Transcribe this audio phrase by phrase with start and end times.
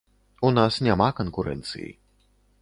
[0.47, 1.93] У нас няма канкурэнцыі.